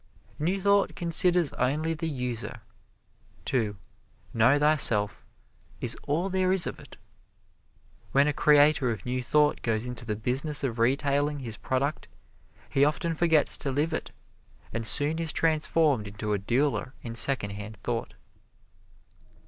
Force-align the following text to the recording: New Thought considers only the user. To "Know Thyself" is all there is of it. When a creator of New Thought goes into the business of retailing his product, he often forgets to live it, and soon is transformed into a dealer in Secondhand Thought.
New 0.39 0.59
Thought 0.59 0.95
considers 0.95 1.53
only 1.59 1.93
the 1.93 2.09
user. 2.09 2.61
To 3.45 3.77
"Know 4.33 4.57
Thyself" 4.57 5.23
is 5.79 5.95
all 6.07 6.27
there 6.27 6.51
is 6.51 6.65
of 6.65 6.79
it. 6.79 6.97
When 8.11 8.27
a 8.27 8.33
creator 8.33 8.89
of 8.89 9.05
New 9.05 9.21
Thought 9.21 9.61
goes 9.61 9.85
into 9.85 10.03
the 10.03 10.15
business 10.15 10.63
of 10.63 10.79
retailing 10.79 11.41
his 11.41 11.55
product, 11.55 12.07
he 12.67 12.83
often 12.83 13.13
forgets 13.13 13.57
to 13.57 13.71
live 13.71 13.93
it, 13.93 14.09
and 14.73 14.87
soon 14.87 15.19
is 15.19 15.31
transformed 15.31 16.07
into 16.07 16.33
a 16.33 16.39
dealer 16.39 16.95
in 17.03 17.13
Secondhand 17.13 17.77
Thought. 17.83 18.15